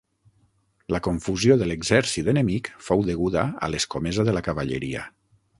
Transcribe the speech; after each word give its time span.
La 0.95 1.01
confusió 1.07 1.57
de 1.59 1.67
l'exèrcit 1.71 2.31
enemic 2.35 2.71
fou 2.89 3.07
deguda 3.11 3.47
a 3.69 3.73
l'escomesa 3.75 4.29
de 4.31 4.39
la 4.39 4.47
cavalleria. 4.49 5.09